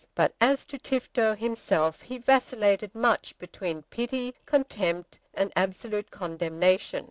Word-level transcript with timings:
But 0.15 0.33
as 0.41 0.65
to 0.65 0.79
Tifto 0.79 1.35
himself 1.37 2.01
he 2.01 2.17
vacillated 2.17 2.95
much 2.95 3.37
between 3.37 3.83
pity, 3.83 4.33
contempt, 4.47 5.19
and 5.35 5.53
absolute 5.55 6.09
condemnation. 6.09 6.99